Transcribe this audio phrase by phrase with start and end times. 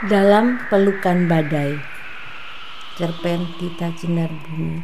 [0.00, 1.76] Dalam pelukan badai.
[2.96, 4.80] Cerpen Tita Cinar Bumi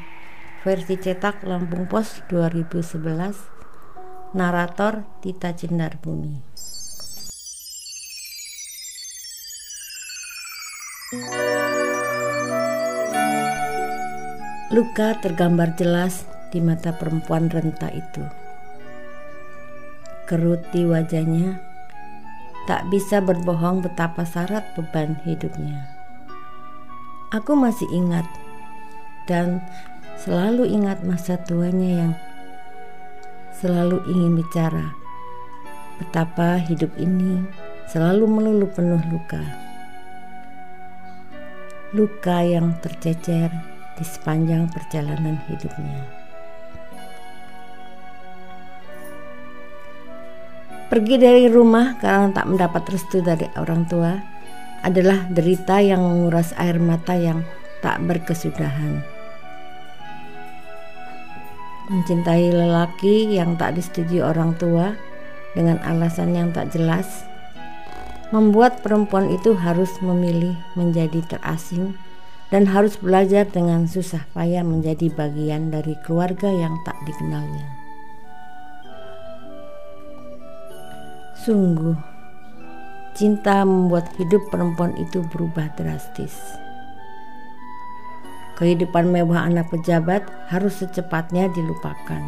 [0.61, 6.37] Versi cetak Lampung Pos 2011 Narator Tita Cinar Bumi.
[14.69, 18.21] Luka tergambar jelas di mata perempuan renta itu.
[20.29, 21.66] Kerut di wajahnya
[22.67, 25.87] tak bisa berbohong betapa syarat beban hidupnya.
[27.31, 28.27] Aku masih ingat
[29.31, 29.63] dan
[30.19, 32.13] selalu ingat masa tuanya yang
[33.57, 35.07] selalu ingin bicara
[35.97, 37.45] betapa hidup ini
[37.89, 39.41] selalu melulu penuh luka.
[41.97, 43.49] Luka yang tercecer
[43.97, 46.16] di sepanjang perjalanan hidupnya.
[50.87, 54.15] Pergi dari rumah karena tak mendapat restu dari orang tua
[54.87, 57.43] adalah derita yang menguras air mata yang
[57.83, 59.03] tak berkesudahan.
[61.91, 64.95] Mencintai lelaki yang tak disetujui orang tua
[65.59, 67.27] dengan alasan yang tak jelas
[68.35, 71.95] membuat perempuan itu harus memilih menjadi terasing
[72.51, 77.86] dan harus belajar dengan susah payah menjadi bagian dari keluarga yang tak dikenalnya.
[81.47, 81.95] Sungguh,
[83.15, 86.35] cinta membuat hidup perempuan itu berubah drastis.
[88.59, 92.19] Kehidupan mewah anak pejabat harus secepatnya dilupakan.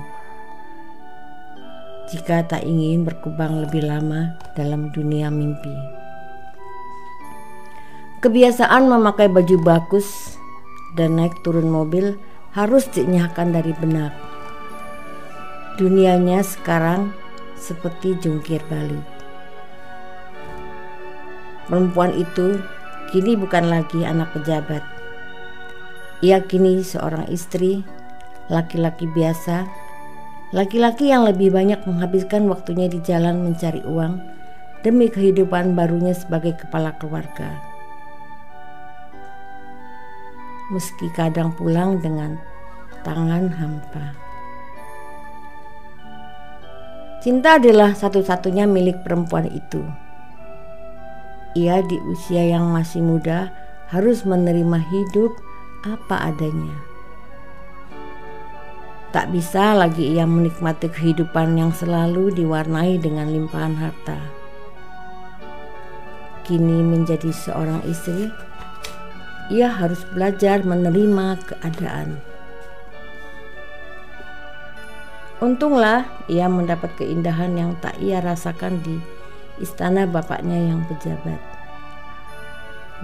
[2.15, 5.75] Jika tak ingin berkubang lebih lama dalam dunia mimpi.
[8.23, 10.39] Kebiasaan memakai baju bagus
[10.95, 12.15] dan naik turun mobil
[12.55, 14.15] harus dinyahkan dari benak.
[15.75, 17.27] Dunianya sekarang
[17.59, 19.03] seperti jungkir balik.
[21.69, 22.57] Perempuan itu
[23.13, 24.81] kini bukan lagi anak pejabat.
[26.25, 27.85] Ia kini seorang istri,
[28.49, 29.69] laki-laki biasa,
[30.57, 34.17] laki-laki yang lebih banyak menghabiskan waktunya di jalan mencari uang
[34.81, 37.53] demi kehidupan barunya sebagai kepala keluarga.
[40.73, 42.41] Meski kadang pulang dengan
[43.05, 44.28] tangan hampa.
[47.19, 49.83] Cinta adalah satu-satunya milik perempuan itu.
[51.59, 53.51] Ia di usia yang masih muda
[53.91, 55.35] harus menerima hidup
[55.83, 56.79] apa adanya.
[59.11, 64.21] Tak bisa lagi ia menikmati kehidupan yang selalu diwarnai dengan limpahan harta.
[66.47, 68.31] Kini menjadi seorang istri,
[69.49, 72.28] ia harus belajar menerima keadaan.
[75.39, 78.99] Untunglah ia mendapat keindahan yang tak ia rasakan di
[79.63, 81.39] istana bapaknya yang pejabat.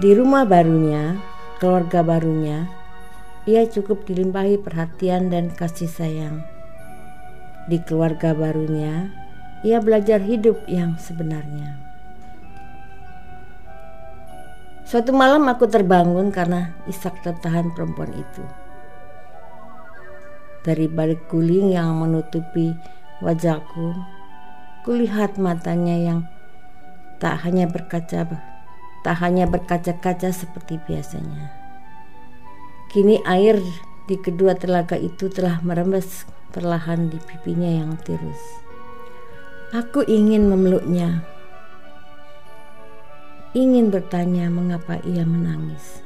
[0.03, 1.15] Di rumah barunya,
[1.63, 2.67] keluarga barunya,
[3.47, 6.43] ia cukup dilimpahi perhatian dan kasih sayang.
[7.71, 9.15] Di keluarga barunya,
[9.63, 11.79] ia belajar hidup yang sebenarnya.
[14.83, 18.64] Suatu malam aku terbangun karena isak tertahan perempuan itu
[20.65, 22.73] dari balik guling yang menutupi
[23.21, 23.93] wajahku,
[24.81, 26.19] kulihat matanya yang
[27.21, 28.25] tak hanya berkaca
[29.05, 31.53] tak hanya berkaca-kaca seperti biasanya.
[32.89, 33.61] Kini air
[34.09, 38.65] di kedua telaga itu telah merembes perlahan di pipinya yang tirus.
[39.77, 41.21] Aku ingin memeluknya.
[43.53, 46.04] Ingin bertanya mengapa ia menangis.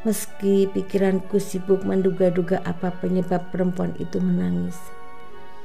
[0.00, 4.80] Meski pikiranku sibuk menduga-duga apa penyebab perempuan itu menangis,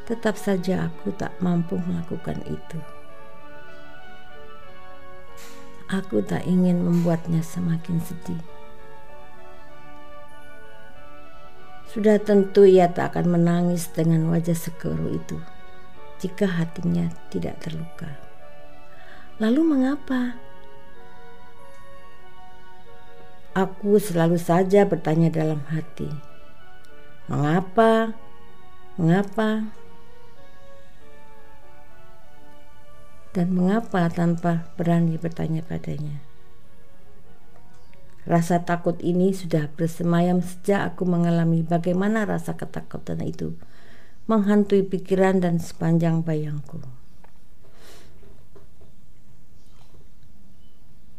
[0.03, 2.79] tetap saja aku tak mampu melakukan itu.
[5.87, 8.43] Aku tak ingin membuatnya semakin sedih.
[11.95, 15.39] Sudah tentu ia tak akan menangis dengan wajah sekeru itu
[16.19, 18.19] jika hatinya tidak terluka.
[19.39, 20.35] Lalu mengapa?
[23.55, 26.11] Aku selalu saja bertanya dalam hati,
[27.31, 28.11] "Mengapa?
[28.99, 29.71] Mengapa?"
[33.31, 36.19] Dan mengapa tanpa berani bertanya padanya?
[38.27, 43.55] Rasa takut ini sudah bersemayam sejak aku mengalami bagaimana rasa ketakutan itu
[44.27, 46.83] menghantui pikiran dan sepanjang bayangku.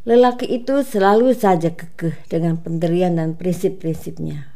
[0.07, 4.55] Lelaki itu selalu saja kekeh dengan pendirian dan prinsip-prinsipnya.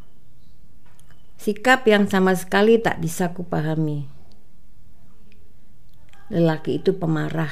[1.43, 4.07] Sikap yang sama sekali tak bisa kupahami.
[6.31, 7.51] Lelaki itu pemarah.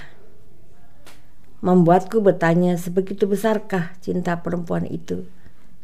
[1.59, 5.27] membuatku bertanya sebegitu besarkah cinta perempuan itu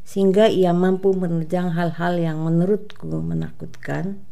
[0.06, 4.22] sehingga ia mampu menerjang hal-hal yang menurutku menakutkan.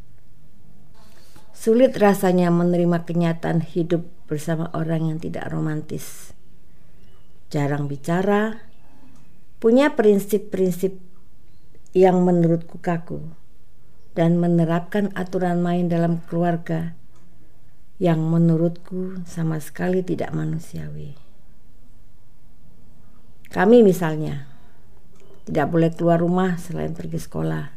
[1.50, 6.36] Sulit rasanya menerima kenyataan hidup bersama orang yang tidak romantis.
[7.52, 8.64] Jarang bicara,
[9.60, 10.96] punya prinsip-prinsip
[11.92, 13.20] yang menurutku kaku
[14.16, 16.96] dan menerapkan aturan main dalam keluarga
[18.00, 21.12] yang menurutku sama sekali tidak manusiawi.
[23.52, 24.48] Kami misalnya
[25.44, 27.68] tidak boleh keluar rumah selain pergi sekolah.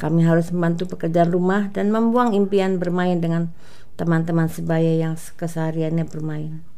[0.00, 3.52] Kami harus membantu pekerjaan rumah dan membuang impian bermain dengan
[4.00, 6.73] teman-teman sebaya yang kesehariannya bermain.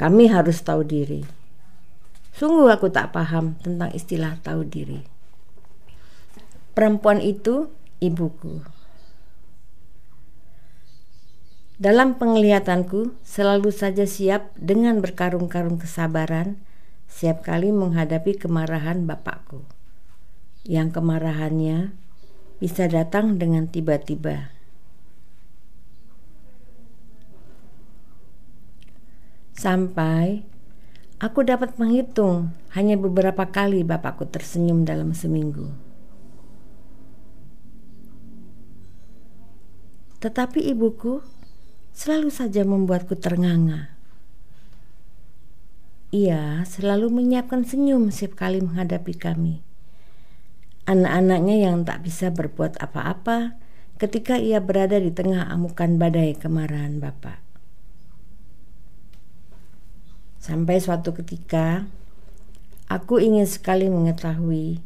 [0.00, 1.20] Kami harus tahu diri.
[2.32, 5.04] Sungguh aku tak paham tentang istilah tahu diri.
[6.72, 7.68] Perempuan itu
[8.00, 8.64] ibuku.
[11.76, 16.56] Dalam penglihatanku, selalu saja siap dengan berkarung-karung kesabaran,
[17.04, 19.68] siap kali menghadapi kemarahan bapakku.
[20.64, 21.92] Yang kemarahannya
[22.56, 24.59] bisa datang dengan tiba-tiba.
[29.60, 30.40] Sampai
[31.20, 35.68] aku dapat menghitung hanya beberapa kali bapakku tersenyum dalam seminggu.
[40.24, 41.20] Tetapi ibuku
[41.92, 43.92] selalu saja membuatku ternganga.
[46.08, 49.60] Ia selalu menyiapkan senyum setiap kali menghadapi kami.
[50.88, 53.60] Anak-anaknya yang tak bisa berbuat apa-apa
[54.00, 57.49] ketika ia berada di tengah amukan badai kemarahan Bapak.
[60.40, 61.84] Sampai suatu ketika,
[62.88, 64.80] aku ingin sekali mengetahui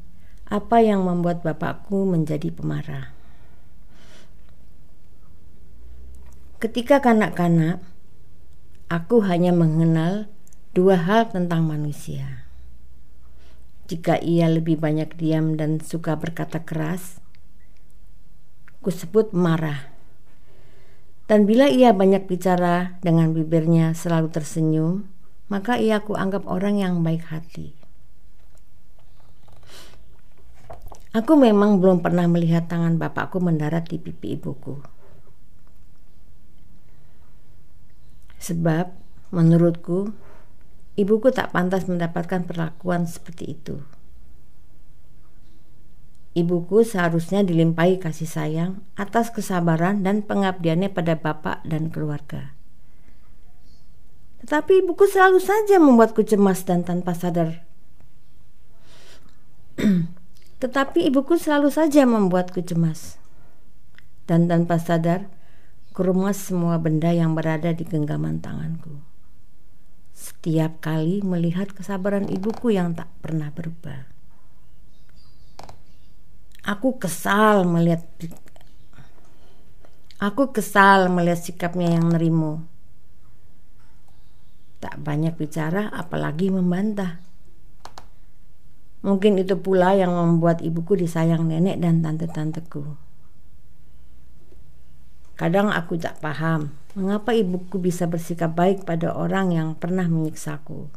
[0.50, 3.14] apa yang membuat bapakku menjadi pemarah.
[6.58, 7.78] Ketika kanak-kanak,
[8.90, 10.26] aku hanya mengenal
[10.74, 12.50] dua hal tentang manusia.
[13.86, 17.22] Jika ia lebih banyak diam dan suka berkata keras,
[18.82, 19.86] ku sebut marah.
[21.30, 25.13] Dan bila ia banyak bicara dengan bibirnya selalu tersenyum,
[25.54, 27.78] maka ia ku anggap orang yang baik hati.
[31.14, 34.82] Aku memang belum pernah melihat tangan bapakku mendarat di pipi ibuku.
[38.42, 38.90] Sebab
[39.30, 40.10] menurutku
[40.98, 43.78] ibuku tak pantas mendapatkan perlakuan seperti itu.
[46.34, 52.58] Ibuku seharusnya dilimpahi kasih sayang atas kesabaran dan pengabdiannya pada bapak dan keluarga.
[54.44, 57.64] Tetapi ibuku selalu saja membuatku cemas dan tanpa sadar.
[60.60, 63.16] Tetapi ibuku selalu saja membuatku cemas.
[64.28, 65.32] Dan tanpa sadar,
[65.96, 69.00] kerumas semua benda yang berada di genggaman tanganku.
[70.12, 74.12] Setiap kali melihat kesabaran ibuku yang tak pernah berubah.
[76.68, 78.04] Aku kesal melihat
[80.20, 82.73] Aku kesal melihat sikapnya yang nerimo.
[84.84, 87.24] Tak banyak bicara apalagi membantah.
[89.00, 92.84] Mungkin itu pula yang membuat ibuku disayang nenek dan tante-tanteku.
[95.40, 100.92] Kadang aku tak paham mengapa ibuku bisa bersikap baik pada orang yang pernah menyiksaku.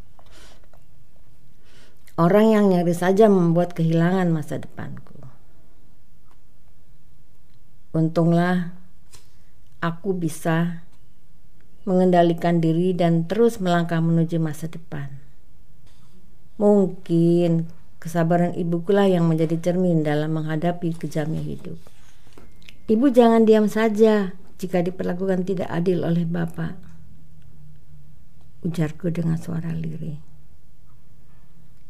[2.19, 5.15] Orang yang nyaris saja membuat kehilangan masa depanku.
[7.95, 8.75] Untunglah
[9.79, 10.86] aku bisa
[11.87, 15.07] mengendalikan diri dan terus melangkah menuju masa depan.
[16.59, 17.71] Mungkin
[18.03, 21.79] kesabaran ibukulah yang menjadi cermin dalam menghadapi kejamnya hidup.
[22.91, 26.75] Ibu jangan diam saja jika diperlakukan tidak adil oleh Bapak.
[28.67, 30.19] Ujarku dengan suara lirih.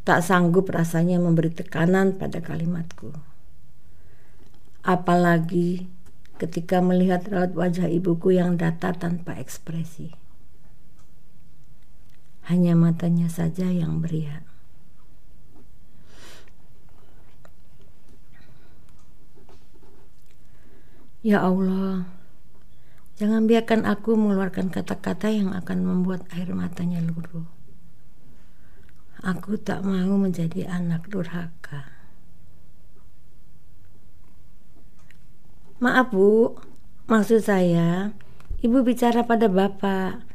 [0.05, 3.11] Tak sanggup rasanya memberi tekanan pada kalimatku.
[4.85, 5.96] Apalagi
[6.37, 10.13] ketika melihat raut wajah ibuku yang datar tanpa ekspresi.
[12.47, 14.45] Hanya matanya saja yang beriak.
[21.25, 22.07] Ya Allah,
[23.19, 27.43] jangan biarkan aku mengeluarkan kata-kata yang akan membuat air matanya luruh.
[29.25, 31.96] Aku tak mau menjadi anak durhaka.
[35.77, 36.57] Maaf bu,
[37.05, 38.09] maksud saya,
[38.65, 40.25] ibu bicara pada bapak.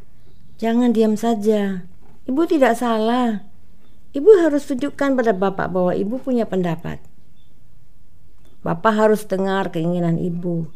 [0.62, 1.82] Jangan diam saja.
[2.30, 3.42] Ibu tidak salah.
[4.14, 7.02] Ibu harus tunjukkan pada bapak bahwa ibu punya pendapat.
[8.62, 10.70] Bapak harus dengar keinginan ibu.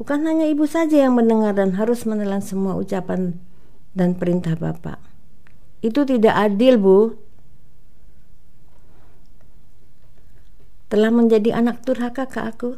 [0.00, 3.36] Bukan hanya ibu saja yang mendengar dan harus menelan semua ucapan
[3.92, 4.96] dan perintah Bapak.
[5.84, 6.98] Itu tidak adil, Bu.
[10.88, 12.70] Telah menjadi anak durhaka ke aku.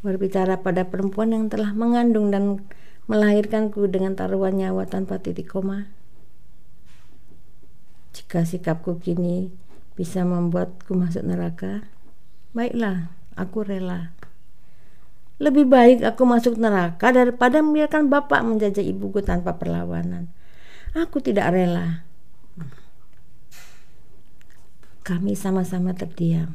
[0.00, 2.64] Berbicara pada perempuan yang telah mengandung dan
[3.10, 5.90] melahirkanku dengan taruhan nyawa tanpa titik koma.
[8.16, 9.50] Jika sikapku kini
[9.98, 11.84] bisa membuatku masuk neraka,
[12.56, 14.14] baiklah, aku rela.
[15.40, 20.28] Lebih baik aku masuk neraka daripada membiarkan bapak menjajah ibuku tanpa perlawanan.
[20.92, 22.04] Aku tidak rela.
[25.00, 26.54] Kami sama-sama terdiam.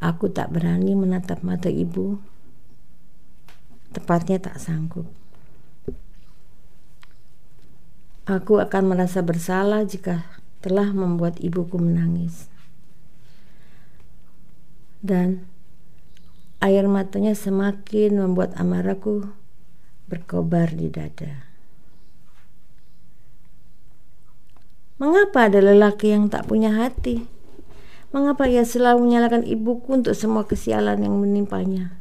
[0.00, 2.20] Aku tak berani menatap mata ibu.
[3.92, 5.08] Tepatnya tak sanggup.
[8.26, 10.26] Aku akan merasa bersalah jika
[10.60, 12.50] telah membuat ibuku menangis.
[14.98, 15.46] Dan
[16.56, 19.28] Air matanya semakin membuat amarahku
[20.08, 21.44] berkobar di dada.
[24.96, 27.28] Mengapa ada lelaki yang tak punya hati?
[28.16, 32.00] Mengapa ia selalu menyalahkan ibuku untuk semua kesialan yang menimpanya?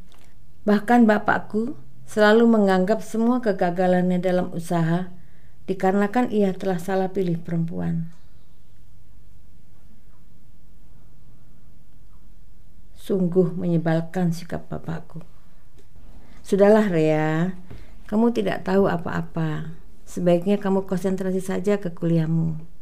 [0.63, 1.75] Bahkan bapakku
[2.07, 5.11] selalu menganggap semua kegagalannya dalam usaha
[5.67, 8.15] dikarenakan ia telah salah pilih perempuan.
[12.95, 15.19] Sungguh menyebalkan sikap bapakku.
[16.47, 17.59] Sudahlah Rea,
[18.07, 19.75] kamu tidak tahu apa-apa.
[20.07, 22.74] Sebaiknya kamu konsentrasi saja ke kuliahmu.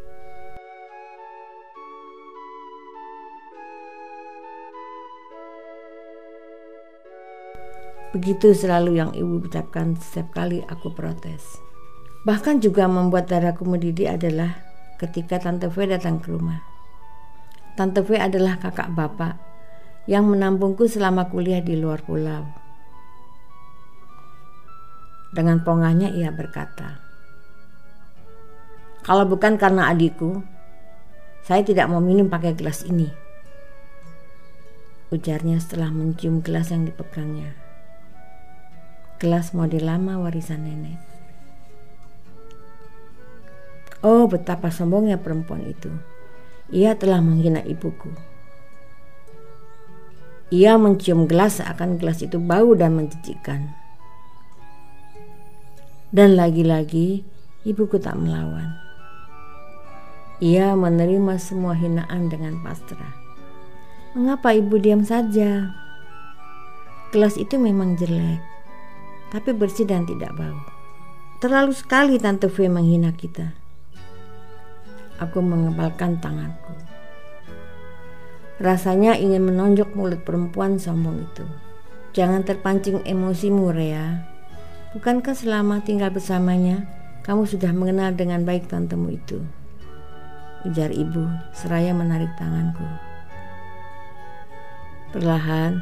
[8.14, 11.58] Begitu selalu yang ibu ucapkan setiap kali aku protes.
[12.30, 14.54] Bahkan juga membuat darahku mendidih adalah
[15.02, 16.62] ketika Tante V datang ke rumah.
[17.74, 19.34] Tante V adalah kakak bapak
[20.06, 22.46] yang menampungku selama kuliah di luar pulau.
[25.34, 27.02] Dengan pongahnya ia berkata,
[29.02, 30.46] "Kalau bukan karena adikku,
[31.42, 33.10] saya tidak mau minum pakai gelas ini."
[35.10, 37.63] Ujarnya setelah mencium gelas yang dipegangnya.
[39.18, 40.98] Gelas model lama warisan nenek.
[44.04, 45.88] Oh, betapa sombongnya perempuan itu.
[46.74, 48.12] Ia telah menghina ibuku.
[50.54, 53.74] Ia mencium gelas seakan gelas itu bau dan menjijikkan.
[56.14, 57.26] Dan lagi-lagi
[57.64, 58.76] ibuku tak melawan.
[60.44, 63.16] Ia menerima semua hinaan dengan pasrah.
[64.14, 65.74] Mengapa ibu diam saja?
[67.10, 68.44] Gelas itu memang jelek,
[69.34, 70.62] tapi bersih dan tidak bau.
[71.42, 73.58] Terlalu sekali Tante V menghina kita.
[75.18, 76.78] Aku mengebalkan tanganku.
[78.62, 81.44] Rasanya ingin menonjok mulut perempuan sombong itu.
[82.14, 84.22] Jangan terpancing emosimu, Rea.
[84.94, 86.86] Bukankah selama tinggal bersamanya,
[87.26, 89.42] kamu sudah mengenal dengan baik tantemu itu?
[90.70, 92.86] Ujar ibu, seraya menarik tanganku.
[95.10, 95.82] Perlahan,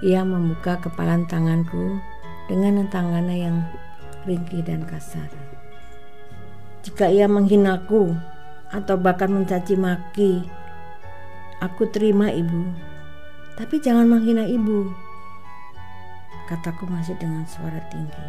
[0.00, 2.00] ia membuka kepalan tanganku
[2.46, 3.56] dengan tangannya yang
[4.26, 5.28] ringkih dan kasar.
[6.86, 8.14] Jika ia menghinaku
[8.70, 10.46] atau bahkan mencaci maki
[11.56, 12.68] Aku terima ibu,
[13.56, 14.92] tapi jangan menghina ibu.
[16.44, 18.28] Kataku masih dengan suara tinggi.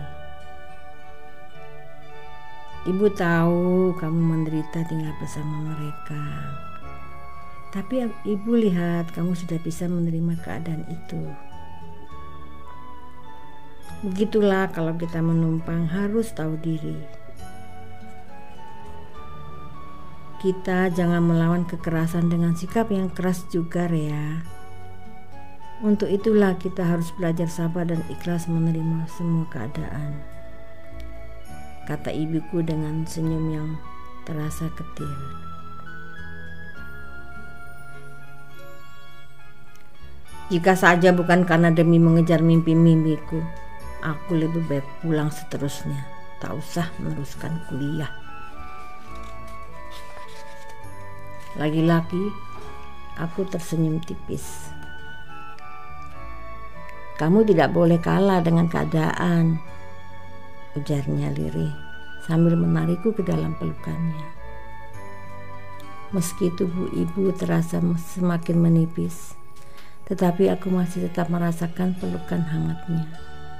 [2.88, 6.24] Ibu tahu kamu menderita tinggal bersama mereka.
[7.76, 11.28] Tapi ibu lihat kamu sudah bisa menerima keadaan itu.
[14.06, 17.02] Begitulah kalau kita menumpang harus tahu diri.
[20.38, 24.46] Kita jangan melawan kekerasan dengan sikap yang keras juga, Rea.
[25.82, 30.22] Untuk itulah kita harus belajar sabar dan ikhlas menerima semua keadaan.
[31.90, 33.70] Kata ibuku dengan senyum yang
[34.30, 35.10] terasa ketil.
[40.54, 43.42] Jika saja bukan karena demi mengejar mimpi-mimpiku,
[44.02, 46.06] aku lebih baik pulang seterusnya.
[46.38, 48.14] Tak usah meneruskan kuliah.
[51.58, 52.30] Lagi-lagi,
[53.18, 54.70] aku tersenyum tipis.
[57.18, 59.58] Kamu tidak boleh kalah dengan keadaan,
[60.78, 61.74] ujarnya lirih
[62.30, 64.38] sambil menarikku ke dalam pelukannya.
[66.14, 69.34] Meski tubuh ibu terasa semakin menipis,
[70.06, 73.10] tetapi aku masih tetap merasakan pelukan hangatnya.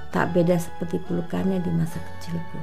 [0.08, 2.60] Tak beda seperti pelukannya di masa kecilku.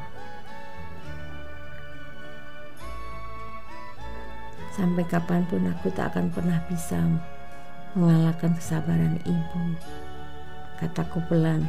[4.75, 6.99] Sampai kapan pun aku tak akan pernah bisa
[7.95, 9.63] mengalahkan kesabaran ibu.
[10.75, 11.63] Kataku pelan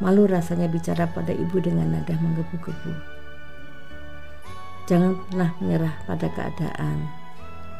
[0.00, 2.92] Malu rasanya bicara pada ibu dengan nada menggebu-gebu.
[4.88, 7.04] Jangan pernah menyerah pada keadaan.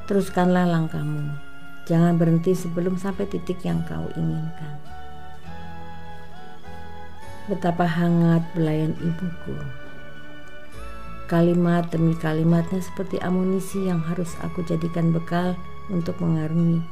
[0.04, 1.32] Teruskanlah langkahmu.
[1.88, 4.99] Jangan berhenti sebelum sampai titik yang kau inginkan.
[7.48, 9.56] Betapa hangat belayan ibuku.
[11.30, 15.54] Kalimat demi kalimatnya seperti amunisi yang harus aku jadikan bekal
[15.88, 16.82] untuk mengarungi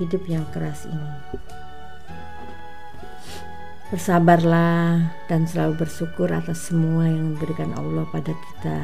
[0.00, 1.12] hidup yang keras ini.
[3.92, 8.80] Bersabarlah dan selalu bersyukur atas semua yang diberikan Allah pada kita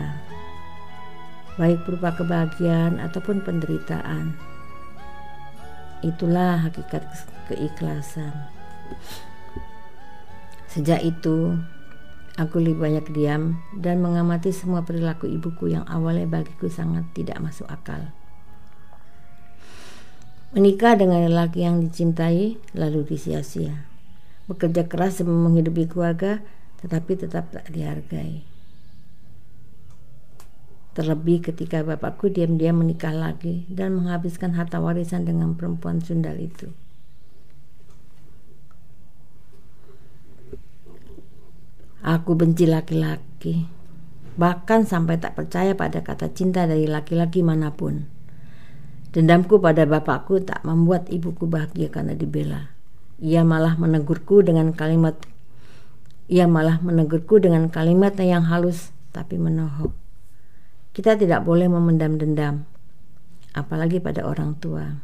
[1.61, 4.33] baik berupa kebahagiaan ataupun penderitaan.
[6.01, 7.05] Itulah hakikat
[7.53, 8.33] keikhlasan.
[10.71, 11.59] Sejak itu,
[12.39, 17.67] aku lebih banyak diam dan mengamati semua perilaku ibuku yang awalnya bagiku sangat tidak masuk
[17.67, 18.15] akal.
[20.55, 23.87] Menikah dengan lelaki yang dicintai lalu disia-sia.
[24.47, 26.39] Bekerja keras menghidupi keluarga
[26.83, 28.47] tetapi tetap tak dihargai.
[30.95, 36.71] Terlebih ketika bapakku diam-diam menikah lagi dan menghabiskan harta warisan dengan perempuan sundal itu.
[42.01, 43.69] Aku benci laki-laki,
[44.41, 48.09] bahkan sampai tak percaya pada kata cinta dari laki-laki mana pun.
[49.13, 52.73] Dendamku pada bapakku tak membuat ibuku bahagia karena dibela.
[53.21, 55.19] Ia malah menegurku dengan kalimat
[56.31, 59.91] ia malah menegurku dengan kalimat yang halus tapi menohok.
[60.95, 62.71] Kita tidak boleh memendam dendam,
[63.51, 65.03] apalagi pada orang tua.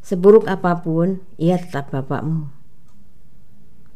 [0.00, 2.57] Seburuk apa pun, ia tetap bapakmu.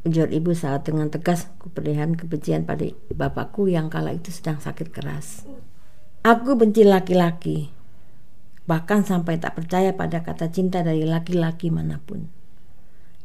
[0.03, 5.47] Ujar ibu saat dengan tegas kuperlihatkan kebencian pada bapakku yang kala itu sedang sakit keras.
[6.27, 7.71] Aku benci laki-laki,
[8.67, 12.27] bahkan sampai tak percaya pada kata cinta dari laki-laki mana pun.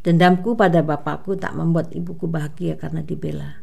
[0.05, 3.57] Dendamku pada bapakku tak membuat ibuku bahagia karena dibela.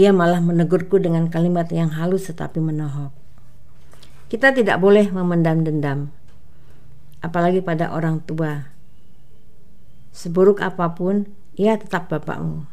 [0.00, 3.12] Ia malah menegurku dengan kalimat yang halus tetapi menohok.
[4.32, 6.08] Kita tidak boleh memendam dendam,
[7.20, 8.72] apalagi pada orang tua.
[10.08, 12.68] Seburuk apa pun, ia tetap bapakmu.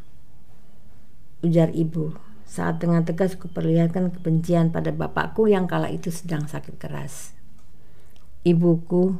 [1.40, 7.32] Ujar ibu saat dengan tegas kuperlihatkan kebencian pada bapakku yang kala itu sedang sakit keras.
[8.42, 9.16] Ibuku,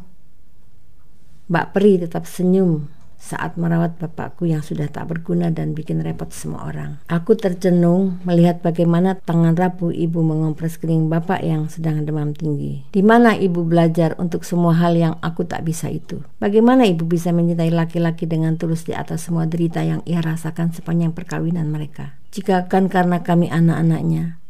[1.46, 6.72] Mbak Peri tetap senyum saat merawat bapakku yang sudah tak berguna dan bikin repot semua
[6.72, 6.96] orang.
[7.12, 12.88] Aku tercenung melihat bagaimana tangan rapuh ibu mengompres kening bapak yang sedang demam tinggi.
[12.88, 16.24] Di mana ibu belajar untuk semua hal yang aku tak bisa itu?
[16.40, 21.12] Bagaimana ibu bisa mencintai laki-laki dengan tulus di atas semua derita yang ia rasakan sepanjang
[21.12, 22.16] perkawinan mereka?
[22.33, 24.40] Jika kan karena kami anak-anaknya.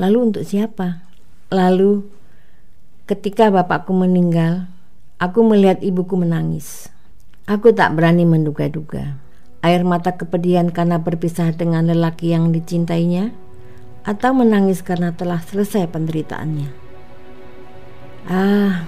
[0.00, 1.04] Lalu untuk siapa?
[1.52, 2.08] Lalu
[3.04, 4.72] ketika bapakku meninggal,
[5.20, 6.91] aku melihat ibuku menangis.
[7.42, 9.18] Aku tak berani menduga-duga.
[9.66, 13.34] Air mata kepedihan karena berpisah dengan lelaki yang dicintainya,
[14.06, 16.70] atau menangis karena telah selesai penderitaannya.
[18.30, 18.86] Ah,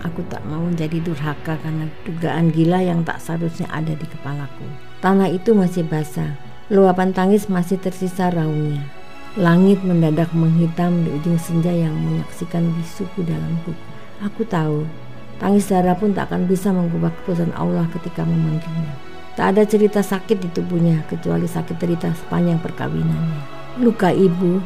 [0.00, 4.64] aku tak mau menjadi durhaka karena dugaan gila yang tak seharusnya ada di kepalaku.
[5.04, 6.40] Tanah itu masih basah,
[6.72, 8.88] luapan tangis masih tersisa raungnya.
[9.36, 13.76] Langit mendadak menghitam di ujung senja yang menyaksikan bisuku dalam buku.
[14.24, 14.88] Aku tahu
[15.42, 18.94] Tangis darah pun tak akan bisa mengubah keputusan Allah ketika memanggilnya.
[19.34, 23.42] Tak ada cerita sakit di tubuhnya kecuali sakit derita sepanjang perkawinannya.
[23.82, 24.62] Luka ibu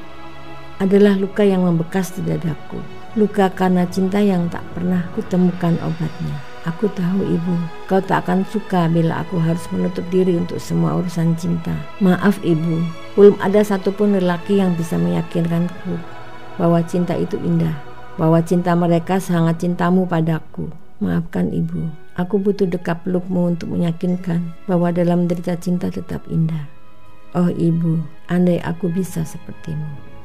[0.77, 2.77] adalah luka yang membekas di dadaku.
[3.17, 6.37] Luka karena cinta yang tak pernah kutemukan obatnya.
[6.69, 7.57] Aku tahu ibu,
[7.89, 11.73] kau tak akan suka bila aku harus menutup diri untuk semua urusan cinta.
[12.05, 12.85] Maaf ibu,
[13.17, 15.97] belum ada satupun lelaki yang bisa meyakinkanku
[16.61, 20.73] bahwa cinta itu indah bahwa cinta mereka sangat cintamu padaku.
[20.97, 26.65] Maafkan ibu, aku butuh dekap pelukmu untuk meyakinkan bahwa dalam derita cinta tetap indah.
[27.37, 28.01] Oh ibu,
[28.33, 30.16] andai aku bisa sepertimu.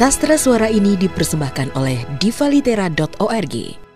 [0.00, 3.89] Sastra suara ini dipersembahkan oleh divalitera.org.